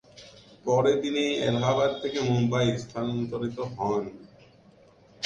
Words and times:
পরে 0.65 0.91
তিনি 1.01 1.23
এলাহাবাদ 1.47 1.91
থেকে 2.01 2.19
মুম্বাইয়ে 2.21 2.73
স্থানান্তরিত 2.77 3.57
হন। 3.71 4.03